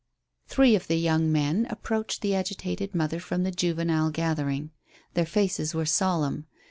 Three 0.47 0.73
of 0.75 0.87
the 0.87 0.95
young 0.97 1.31
men 1.31 1.67
approached 1.69 2.23
the 2.23 2.33
agitated 2.33 2.95
mother 2.95 3.19
from 3.19 3.43
the 3.43 3.51
juvenile 3.51 4.09
gathering. 4.09 4.71
Their 5.13 5.27
faces 5.27 5.75
were 5.75 5.85
solemn. 5.85 6.47